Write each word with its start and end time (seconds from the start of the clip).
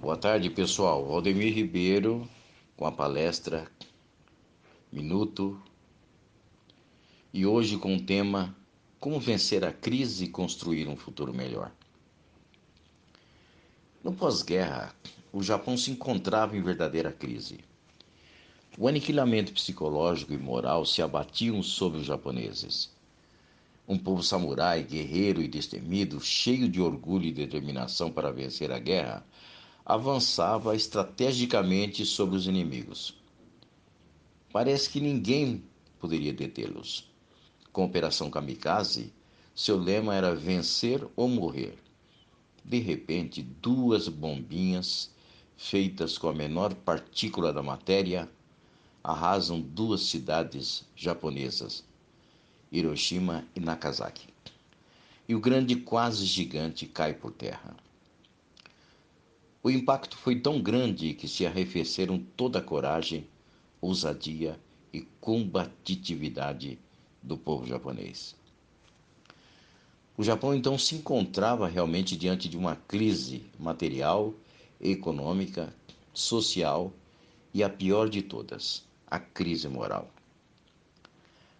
Boa 0.00 0.16
tarde, 0.16 0.48
pessoal. 0.48 1.04
Valdemir 1.04 1.52
Ribeiro 1.52 2.26
com 2.74 2.86
a 2.86 2.90
palestra 2.90 3.70
Minuto 4.90 5.60
e 7.34 7.44
hoje 7.44 7.76
com 7.76 7.94
o 7.94 8.00
tema 8.00 8.56
Como 8.98 9.20
vencer 9.20 9.62
a 9.62 9.70
crise 9.70 10.24
e 10.24 10.28
construir 10.28 10.88
um 10.88 10.96
futuro 10.96 11.34
melhor. 11.34 11.70
No 14.02 14.10
pós-guerra, 14.10 14.94
o 15.30 15.42
Japão 15.42 15.76
se 15.76 15.90
encontrava 15.90 16.56
em 16.56 16.62
verdadeira 16.62 17.12
crise. 17.12 17.58
O 18.78 18.88
aniquilamento 18.88 19.52
psicológico 19.52 20.32
e 20.32 20.38
moral 20.38 20.86
se 20.86 21.02
abatiam 21.02 21.62
sobre 21.62 22.00
os 22.00 22.06
japoneses. 22.06 22.90
Um 23.86 23.98
povo 23.98 24.22
samurai, 24.22 24.82
guerreiro 24.82 25.42
e 25.42 25.46
destemido, 25.46 26.22
cheio 26.22 26.70
de 26.70 26.80
orgulho 26.80 27.26
e 27.26 27.32
determinação 27.32 28.10
para 28.10 28.32
vencer 28.32 28.72
a 28.72 28.78
guerra, 28.78 29.26
avançava 29.90 30.76
estrategicamente 30.76 32.06
sobre 32.06 32.36
os 32.36 32.46
inimigos. 32.46 33.12
Parece 34.52 34.88
que 34.88 35.00
ninguém 35.00 35.64
poderia 35.98 36.32
detê-los. 36.32 37.10
Com 37.72 37.82
a 37.82 37.86
Operação 37.86 38.30
Kamikaze, 38.30 39.12
seu 39.52 39.76
lema 39.76 40.14
era 40.14 40.32
vencer 40.32 41.04
ou 41.16 41.26
morrer. 41.28 41.76
De 42.64 42.78
repente, 42.78 43.42
duas 43.42 44.06
bombinhas, 44.06 45.10
feitas 45.56 46.16
com 46.16 46.28
a 46.28 46.32
menor 46.32 46.72
partícula 46.72 47.52
da 47.52 47.62
matéria, 47.62 48.30
arrasam 49.02 49.60
duas 49.60 50.02
cidades 50.02 50.84
japonesas, 50.94 51.82
Hiroshima 52.70 53.44
e 53.56 53.60
Nagasaki. 53.60 54.28
E 55.28 55.34
o 55.34 55.40
grande 55.40 55.74
quase 55.74 56.24
gigante 56.26 56.86
cai 56.86 57.12
por 57.12 57.32
terra. 57.32 57.76
O 59.62 59.68
impacto 59.68 60.16
foi 60.16 60.40
tão 60.40 60.58
grande 60.58 61.12
que 61.12 61.28
se 61.28 61.44
arrefeceram 61.44 62.18
toda 62.34 62.60
a 62.60 62.62
coragem, 62.62 63.26
ousadia 63.78 64.58
e 64.90 65.02
combatividade 65.20 66.78
do 67.22 67.36
povo 67.36 67.66
japonês. 67.66 68.34
O 70.16 70.24
Japão 70.24 70.54
então 70.54 70.78
se 70.78 70.94
encontrava 70.94 71.68
realmente 71.68 72.16
diante 72.16 72.48
de 72.48 72.56
uma 72.56 72.74
crise 72.74 73.44
material, 73.58 74.32
econômica, 74.80 75.74
social 76.14 76.90
e 77.52 77.62
a 77.62 77.68
pior 77.68 78.08
de 78.08 78.22
todas, 78.22 78.82
a 79.06 79.18
crise 79.18 79.68
moral. 79.68 80.08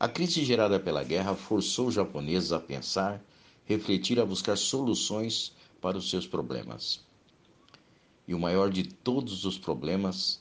A 0.00 0.08
crise 0.08 0.42
gerada 0.46 0.80
pela 0.80 1.04
guerra 1.04 1.34
forçou 1.34 1.88
os 1.88 1.94
japoneses 1.94 2.52
a 2.52 2.58
pensar, 2.58 3.22
refletir, 3.66 4.18
a 4.18 4.24
buscar 4.24 4.56
soluções 4.56 5.52
para 5.78 5.98
os 5.98 6.08
seus 6.08 6.26
problemas 6.26 7.11
e 8.32 8.34
o 8.34 8.38
maior 8.38 8.70
de 8.70 8.84
todos 8.84 9.44
os 9.44 9.58
problemas, 9.58 10.40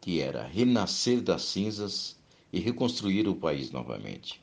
que 0.00 0.20
era 0.20 0.46
renascer 0.46 1.20
das 1.20 1.42
cinzas 1.42 2.16
e 2.52 2.60
reconstruir 2.60 3.26
o 3.26 3.34
país 3.34 3.72
novamente. 3.72 4.40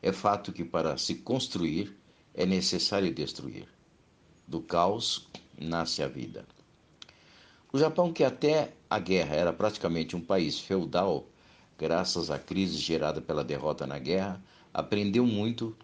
É 0.00 0.12
fato 0.12 0.52
que 0.52 0.64
para 0.64 0.96
se 0.96 1.16
construir 1.16 1.98
é 2.32 2.46
necessário 2.46 3.12
destruir. 3.12 3.66
Do 4.46 4.60
caos 4.60 5.26
nasce 5.60 6.04
a 6.04 6.08
vida. 6.08 6.46
O 7.72 7.78
Japão, 7.78 8.12
que 8.12 8.22
até 8.22 8.72
a 8.88 9.00
guerra 9.00 9.34
era 9.34 9.52
praticamente 9.52 10.14
um 10.14 10.20
país 10.20 10.60
feudal, 10.60 11.26
graças 11.76 12.30
à 12.30 12.38
crise 12.38 12.78
gerada 12.78 13.20
pela 13.20 13.42
derrota 13.42 13.88
na 13.88 13.98
guerra, 13.98 14.40
aprendeu 14.72 15.26
muito, 15.26 15.76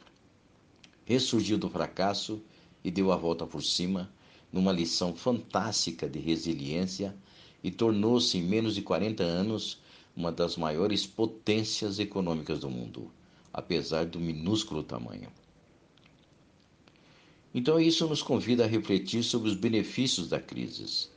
ressurgiu 1.05 1.59
do 1.59 1.69
fracasso 1.69 2.41
e 2.85 2.91
deu 2.93 3.11
a 3.11 3.17
volta 3.17 3.45
por 3.45 3.65
cima, 3.65 4.15
numa 4.53 4.73
lição 4.73 5.15
fantástica 5.15 6.09
de 6.09 6.19
resiliência 6.19 7.15
e 7.63 7.71
tornou-se, 7.71 8.39
em 8.39 8.43
menos 8.43 8.75
de 8.75 8.83
40 8.83 9.23
anos, 9.23 9.81
uma 10.17 10.33
das 10.33 10.57
maiores 10.57 11.07
potências 11.07 11.99
econômicas 11.99 12.61
do 12.61 12.71
mundo, 12.71 13.11
apesar 13.53 14.07
do 14.07 14.19
minúsculo 14.19 14.83
tamanho. 14.83 15.31
Então, 17.55 17.81
isso 17.81 18.07
nos 18.07 18.23
convida 18.23 18.65
a 18.65 18.69
refletir 18.69 19.23
sobre 19.23 19.49
os 19.49 19.57
benefícios 19.57 20.29
da 20.29 20.39
crise. 20.39 21.09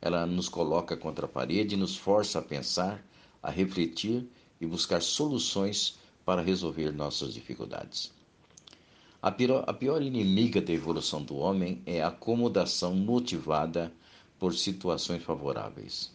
Ela 0.00 0.26
nos 0.26 0.48
coloca 0.48 0.96
contra 0.96 1.26
a 1.26 1.28
parede 1.28 1.74
e 1.74 1.78
nos 1.78 1.96
força 1.96 2.38
a 2.38 2.42
pensar, 2.42 3.04
a 3.42 3.50
refletir 3.50 4.26
e 4.60 4.66
buscar 4.66 5.00
soluções 5.00 5.98
para 6.24 6.42
resolver 6.42 6.92
nossas 6.92 7.32
dificuldades. 7.32 8.12
A 9.20 9.32
pior, 9.32 9.64
a 9.66 9.72
pior 9.72 10.00
inimiga 10.00 10.60
da 10.62 10.72
evolução 10.72 11.24
do 11.24 11.36
homem 11.36 11.82
é 11.84 12.00
a 12.00 12.06
acomodação 12.06 12.94
motivada 12.94 13.92
por 14.38 14.54
situações 14.54 15.24
favoráveis. 15.24 16.12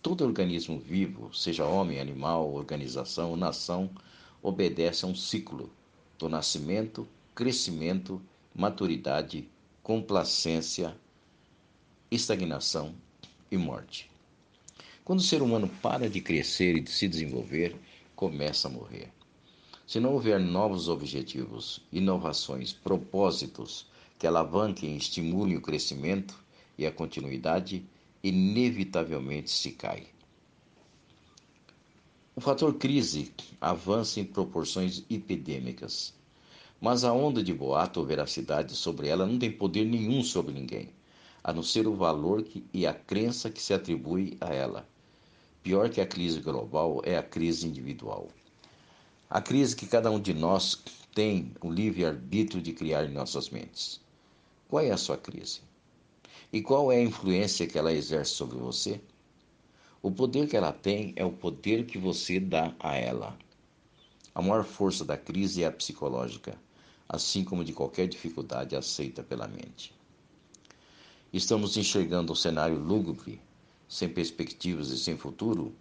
Todo 0.00 0.24
organismo 0.24 0.78
vivo, 0.78 1.30
seja 1.34 1.66
homem, 1.66 2.00
animal, 2.00 2.54
organização 2.54 3.32
ou 3.32 3.36
nação, 3.36 3.90
obedece 4.42 5.04
a 5.04 5.08
um 5.08 5.14
ciclo 5.14 5.70
do 6.18 6.26
nascimento, 6.26 7.06
crescimento, 7.34 8.18
maturidade, 8.54 9.46
complacência, 9.82 10.96
estagnação 12.10 12.94
e 13.50 13.58
morte. 13.58 14.10
Quando 15.04 15.18
o 15.18 15.22
ser 15.22 15.42
humano 15.42 15.68
para 15.82 16.08
de 16.08 16.22
crescer 16.22 16.76
e 16.76 16.80
de 16.80 16.90
se 16.90 17.06
desenvolver, 17.06 17.76
começa 18.16 18.68
a 18.68 18.70
morrer. 18.70 19.12
Se 19.90 19.98
não 19.98 20.12
houver 20.12 20.38
novos 20.38 20.88
objetivos, 20.88 21.80
inovações, 21.90 22.72
propósitos 22.72 23.88
que 24.20 24.24
alavanquem 24.24 24.94
e 24.94 24.96
estimulem 24.96 25.56
o 25.56 25.60
crescimento 25.60 26.38
e 26.78 26.86
a 26.86 26.92
continuidade, 26.92 27.84
inevitavelmente 28.22 29.50
se 29.50 29.72
cai. 29.72 30.06
O 32.36 32.40
fator 32.40 32.72
crise 32.74 33.32
avança 33.60 34.20
em 34.20 34.24
proporções 34.24 35.02
epidêmicas, 35.10 36.14
mas 36.80 37.02
a 37.02 37.12
onda 37.12 37.42
de 37.42 37.52
boato 37.52 37.98
ou 37.98 38.06
veracidade 38.06 38.76
sobre 38.76 39.08
ela 39.08 39.26
não 39.26 39.40
tem 39.40 39.50
poder 39.50 39.84
nenhum 39.84 40.22
sobre 40.22 40.54
ninguém, 40.54 40.90
a 41.42 41.52
não 41.52 41.64
ser 41.64 41.88
o 41.88 41.96
valor 41.96 42.44
que, 42.44 42.64
e 42.72 42.86
a 42.86 42.94
crença 42.94 43.50
que 43.50 43.60
se 43.60 43.74
atribui 43.74 44.36
a 44.40 44.54
ela. 44.54 44.88
Pior 45.64 45.90
que 45.90 46.00
a 46.00 46.06
crise 46.06 46.38
global 46.38 47.02
é 47.04 47.18
a 47.18 47.24
crise 47.24 47.66
individual. 47.66 48.28
A 49.32 49.40
crise 49.40 49.76
que 49.76 49.86
cada 49.86 50.10
um 50.10 50.18
de 50.18 50.34
nós 50.34 50.82
tem 51.14 51.52
o 51.60 51.70
livre-arbítrio 51.70 52.60
de 52.60 52.72
criar 52.72 53.04
em 53.04 53.12
nossas 53.12 53.48
mentes. 53.48 54.00
Qual 54.68 54.84
é 54.84 54.90
a 54.90 54.96
sua 54.96 55.16
crise? 55.16 55.60
E 56.52 56.60
qual 56.60 56.90
é 56.90 56.96
a 56.96 57.02
influência 57.04 57.64
que 57.64 57.78
ela 57.78 57.92
exerce 57.92 58.32
sobre 58.32 58.58
você? 58.58 59.00
O 60.02 60.10
poder 60.10 60.48
que 60.48 60.56
ela 60.56 60.72
tem 60.72 61.12
é 61.14 61.24
o 61.24 61.30
poder 61.30 61.86
que 61.86 61.96
você 61.96 62.40
dá 62.40 62.74
a 62.80 62.96
ela. 62.96 63.38
A 64.34 64.42
maior 64.42 64.64
força 64.64 65.04
da 65.04 65.16
crise 65.16 65.62
é 65.62 65.66
a 65.68 65.72
psicológica, 65.72 66.58
assim 67.08 67.44
como 67.44 67.64
de 67.64 67.72
qualquer 67.72 68.08
dificuldade 68.08 68.74
aceita 68.74 69.22
pela 69.22 69.46
mente. 69.46 69.94
Estamos 71.32 71.76
enxergando 71.76 72.32
um 72.32 72.36
cenário 72.36 72.80
lúgubre, 72.80 73.40
sem 73.88 74.08
perspectivas 74.08 74.88
e 74.88 74.98
sem 74.98 75.16
futuro? 75.16 75.72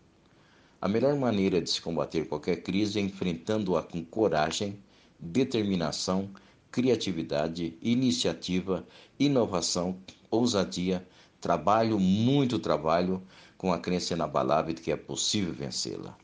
A 0.82 0.88
melhor 0.88 1.14
maneira 1.16 1.62
de 1.62 1.70
se 1.70 1.82
combater 1.82 2.26
qualquer 2.28 2.64
crise 2.64 3.00
é 3.00 3.02
enfrentando-a 3.02 3.84
com 3.84 4.04
coragem, 4.04 4.80
determinação, 5.20 6.30
criatividade, 6.72 7.78
iniciativa, 7.82 8.88
inovação, 9.20 9.98
ousadia, 10.32 11.06
trabalho, 11.42 12.00
muito 12.00 12.60
trabalho, 12.60 13.22
com 13.58 13.74
a 13.74 13.80
crença 13.80 14.14
inabalável 14.14 14.74
de 14.74 14.82
que 14.82 14.90
é 14.90 14.96
possível 14.96 15.54
vencê-la. 15.54 16.18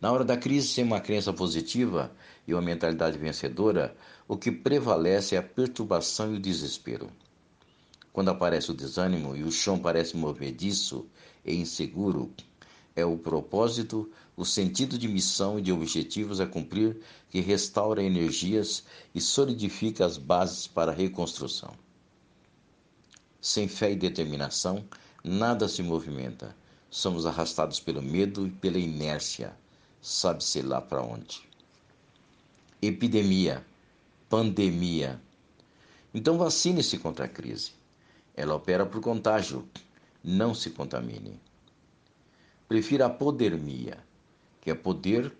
Na 0.00 0.10
hora 0.10 0.24
da 0.24 0.36
crise, 0.36 0.68
sem 0.68 0.84
uma 0.84 1.00
crença 1.00 1.34
positiva 1.34 2.12
e 2.46 2.54
uma 2.54 2.62
mentalidade 2.62 3.18
vencedora, 3.18 3.94
o 4.26 4.38
que 4.38 4.50
prevalece 4.50 5.34
é 5.34 5.38
a 5.38 5.42
perturbação 5.42 6.32
e 6.32 6.36
o 6.36 6.40
desespero. 6.40 7.10
Quando 8.10 8.30
aparece 8.30 8.70
o 8.70 8.74
desânimo 8.74 9.36
e 9.36 9.42
o 9.42 9.52
chão 9.52 9.78
parece 9.78 10.16
movediço 10.16 11.06
e 11.44 11.54
inseguro, 11.54 12.32
é 12.96 13.04
o 13.04 13.18
propósito, 13.18 14.10
o 14.36 14.44
sentido 14.44 14.96
de 14.96 15.08
missão 15.08 15.58
e 15.58 15.62
de 15.62 15.72
objetivos 15.72 16.40
a 16.40 16.46
cumprir 16.46 17.00
que 17.28 17.40
restaura 17.40 18.02
energias 18.02 18.84
e 19.14 19.20
solidifica 19.20 20.04
as 20.04 20.16
bases 20.16 20.66
para 20.66 20.92
a 20.92 20.94
reconstrução. 20.94 21.74
Sem 23.40 23.68
fé 23.68 23.92
e 23.92 23.96
determinação, 23.96 24.84
nada 25.22 25.68
se 25.68 25.82
movimenta. 25.82 26.56
Somos 26.90 27.26
arrastados 27.26 27.80
pelo 27.80 28.00
medo 28.00 28.46
e 28.46 28.50
pela 28.50 28.78
inércia, 28.78 29.56
sabe-se 30.00 30.62
lá 30.62 30.80
para 30.80 31.02
onde. 31.02 31.42
Epidemia, 32.80 33.64
pandemia. 34.28 35.20
Então 36.14 36.38
vacine-se 36.38 36.98
contra 36.98 37.24
a 37.24 37.28
crise. 37.28 37.72
Ela 38.36 38.54
opera 38.54 38.86
por 38.86 39.00
contágio. 39.00 39.68
Não 40.22 40.54
se 40.54 40.70
contamine. 40.70 41.40
Prefiro 42.66 43.04
a 43.04 43.10
podermia, 43.10 43.98
que 44.60 44.70
é 44.70 44.74
poder 44.74 45.30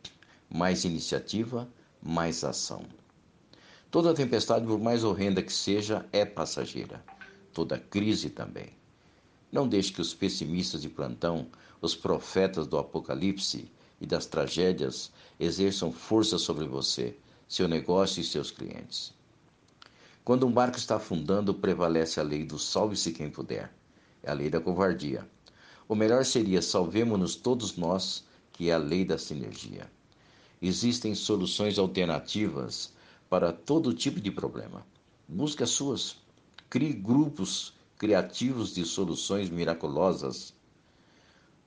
mais 0.51 0.85
iniciativa, 0.85 1.67
mais 2.03 2.45
ação. 2.45 2.85
Toda 3.91 4.13
tempestade, 4.13 4.67
por 4.67 4.79
mais 4.79 5.05
horrenda 5.05 5.43
que 5.43 5.53
seja, 5.53 6.05
é 6.13 6.25
passageira. 6.25 7.03
Toda 7.53 7.79
crise 7.79 8.29
também. 8.29 8.71
Não 9.51 9.67
deixe 9.67 9.93
que 9.93 10.01
os 10.01 10.13
pessimistas 10.13 10.83
de 10.83 10.89
plantão, 10.91 11.47
os 11.81 11.95
profetas 11.95 12.67
do 12.67 12.77
apocalipse 12.77 13.71
e 14.01 14.07
das 14.07 14.27
tragédias 14.27 15.11
exerçam 15.41 15.93
força 15.93 16.39
sobre 16.39 16.67
você, 16.67 17.17
seu 17.49 17.67
negócio 17.67 18.21
e 18.21 18.25
seus 18.25 18.51
clientes. 18.51 19.15
Quando 20.25 20.47
um 20.47 20.53
barco 20.53 20.77
está 20.77 20.97
afundando, 20.97 21.55
prevalece 21.55 22.21
a 22.21 22.23
lei 22.23 22.45
do 22.45 22.59
salve-se 22.59 23.13
quem 23.13 23.31
puder. 23.31 23.73
É 24.23 24.31
a 24.31 24.35
lei 24.35 24.51
da 24.51 24.61
covardia. 24.61 25.27
O 25.87 25.95
melhor 25.95 26.25
seria 26.25 26.63
salvemos-nos 26.63 27.37
todos 27.37 27.77
nós, 27.77 28.25
que 28.53 28.71
é 28.71 28.73
a 28.75 28.79
lei 28.79 29.05
da 29.05 29.19
sinergia. 29.19 29.91
Existem 30.63 31.15
soluções 31.15 31.79
alternativas 31.79 32.93
para 33.29 33.53
todo 33.53 33.93
tipo 33.93 34.19
de 34.21 34.31
problema. 34.31 34.87
Busque 35.29 35.63
as 35.63 35.71
suas. 35.71 36.17
Crie 36.71 36.93
grupos 36.93 37.75
criativos 37.99 38.75
de 38.75 38.85
soluções 38.85 39.51
miraculosas. 39.51 40.55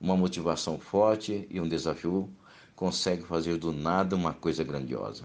Uma 0.00 0.16
motivação 0.16 0.78
forte 0.78 1.46
e 1.48 1.60
um 1.60 1.68
desafio 1.68 2.28
consegue 2.74 3.22
fazer 3.22 3.56
do 3.56 3.72
nada 3.72 4.16
uma 4.16 4.32
coisa 4.32 4.64
grandiosa. 4.64 5.24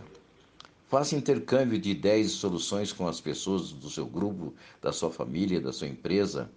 Faça 0.88 1.16
intercâmbio 1.16 1.80
de 1.80 1.90
ideias 1.90 2.28
e 2.28 2.30
soluções 2.30 2.94
com 2.94 3.08
as 3.08 3.20
pessoas 3.20 3.72
do 3.72 3.90
seu 3.90 4.06
grupo, 4.06 4.54
da 4.80 4.92
sua 4.92 5.10
família, 5.10 5.60
da 5.60 5.74
sua 5.74 5.88
empresa, 5.88 6.52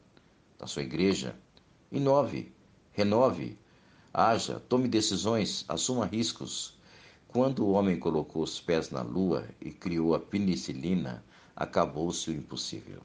da 0.59 0.67
sua 0.67 0.83
igreja. 0.83 1.35
Inove, 1.97 2.53
renove, 2.93 3.57
haja, 4.13 4.61
tome 4.69 4.87
decisões, 4.87 5.65
assuma 5.67 6.05
riscos. 6.05 6.75
Quando 7.27 7.65
o 7.65 7.71
homem 7.71 7.99
colocou 7.99 8.43
os 8.43 8.61
pés 8.61 8.91
na 8.91 9.01
lua 9.01 9.49
e 9.63 9.71
criou 9.71 10.15
a 10.15 10.21
penicilina, 10.21 11.25
acabou-se 11.57 12.29
o 12.29 12.35
impossível. 12.35 13.01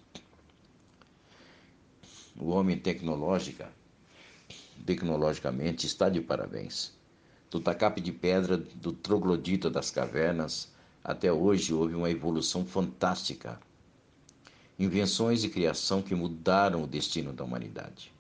O 2.38 2.50
homem 2.50 2.78
tecnológica, 2.78 3.72
tecnologicamente 4.86 5.88
está 5.88 6.10
de 6.10 6.20
parabéns. 6.20 6.92
Do 7.50 7.62
tacape 7.62 8.02
de 8.02 8.12
pedra 8.12 8.58
do 8.58 8.92
troglodita 8.92 9.70
das 9.70 9.90
cavernas 9.90 10.70
até 11.02 11.32
hoje 11.32 11.74
houve 11.74 11.96
uma 11.96 12.12
evolução 12.12 12.66
fantástica. 12.66 13.58
Invenções 14.78 15.46
e 15.46 15.50
criação 15.50 16.02
que 16.02 16.14
mudaram 16.14 16.84
o 16.84 16.88
destino 16.88 17.32
da 17.32 17.46
humanidade. 17.46 18.12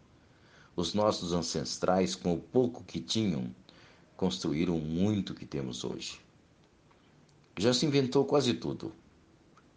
Os 0.75 0.93
nossos 0.93 1.33
ancestrais, 1.33 2.15
com 2.15 2.33
o 2.33 2.39
pouco 2.39 2.83
que 2.83 2.99
tinham, 2.99 3.53
construíram 4.15 4.79
muito 4.79 5.33
que 5.33 5.45
temos 5.45 5.83
hoje. 5.83 6.19
Já 7.57 7.73
se 7.73 7.85
inventou 7.85 8.23
quase 8.23 8.53
tudo. 8.53 8.93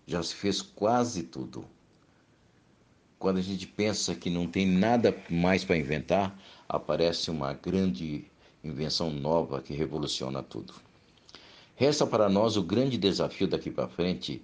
Já 0.07 0.23
se 0.23 0.35
fez 0.35 0.63
quase 0.63 1.25
tudo. 1.25 1.65
Quando 3.19 3.39
a 3.39 3.43
gente 3.43 3.67
pensa 3.67 4.15
que 4.15 4.31
não 4.31 4.47
tem 4.47 4.67
nada 4.67 5.17
mais 5.29 5.65
para 5.65 5.77
inventar, 5.77 6.39
aparece 6.69 7.31
uma 7.31 7.53
grande 7.55 8.25
invenção 8.63 9.11
nova 9.11 9.61
que 9.61 9.75
revoluciona 9.75 10.43
tudo. 10.43 10.75
Resta 11.75 12.07
para 12.07 12.29
nós 12.29 12.57
o 12.57 12.63
grande 12.63 12.97
desafio 12.97 13.49
daqui 13.49 13.71
para 13.71 13.89
frente 13.89 14.41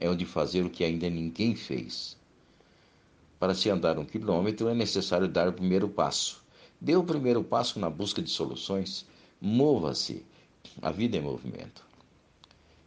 é 0.00 0.10
o 0.10 0.16
de 0.16 0.26
fazer 0.26 0.64
o 0.64 0.70
que 0.70 0.82
ainda 0.82 1.08
ninguém 1.08 1.54
fez. 1.54 2.16
Para 3.40 3.54
se 3.54 3.70
andar 3.70 3.98
um 3.98 4.04
quilômetro 4.04 4.68
é 4.68 4.74
necessário 4.74 5.26
dar 5.26 5.48
o 5.48 5.52
primeiro 5.54 5.88
passo. 5.88 6.44
Dê 6.78 6.94
o 6.94 7.02
primeiro 7.02 7.42
passo 7.42 7.80
na 7.80 7.88
busca 7.88 8.20
de 8.20 8.28
soluções. 8.28 9.06
Mova-se. 9.40 10.26
A 10.82 10.90
vida 10.90 11.16
é 11.16 11.22
movimento. 11.22 11.82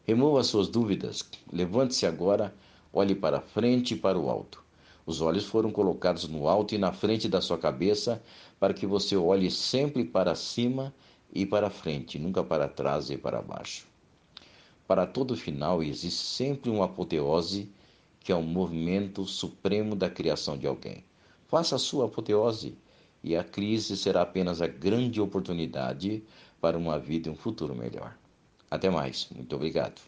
Remova 0.05 0.43
suas 0.43 0.67
dúvidas. 0.67 1.27
Levante-se 1.51 2.05
agora, 2.05 2.53
olhe 2.93 3.15
para 3.15 3.41
frente 3.41 3.95
e 3.95 3.97
para 3.97 4.19
o 4.19 4.29
alto. 4.29 4.63
Os 5.07 5.21
olhos 5.21 5.43
foram 5.43 5.71
colocados 5.71 6.27
no 6.27 6.47
alto 6.47 6.75
e 6.75 6.77
na 6.77 6.93
frente 6.93 7.27
da 7.27 7.41
sua 7.41 7.57
cabeça 7.57 8.21
para 8.59 8.75
que 8.75 8.85
você 8.85 9.17
olhe 9.17 9.49
sempre 9.49 10.05
para 10.05 10.35
cima 10.35 10.93
e 11.33 11.47
para 11.47 11.71
frente, 11.71 12.19
nunca 12.19 12.43
para 12.43 12.67
trás 12.67 13.09
e 13.09 13.17
para 13.17 13.41
baixo. 13.41 13.87
Para 14.87 15.07
todo 15.07 15.35
final 15.35 15.81
existe 15.81 16.23
sempre 16.23 16.69
uma 16.69 16.85
apoteose, 16.85 17.71
que 18.23 18.31
é 18.31 18.35
um 18.35 18.41
movimento 18.41 19.25
supremo 19.25 19.95
da 19.95 20.09
criação 20.09 20.57
de 20.57 20.65
alguém. 20.65 21.03
Faça 21.47 21.75
a 21.75 21.79
sua 21.79 22.05
apoteose 22.05 22.75
e 23.23 23.35
a 23.35 23.43
crise 23.43 23.95
será 23.95 24.21
apenas 24.21 24.61
a 24.61 24.67
grande 24.67 25.21
oportunidade 25.21 26.23
para 26.59 26.77
uma 26.77 26.97
vida 26.97 27.27
e 27.27 27.31
um 27.31 27.35
futuro 27.35 27.75
melhor. 27.75 28.17
Até 28.71 28.89
mais. 28.89 29.27
Muito 29.35 29.55
obrigado. 29.55 30.01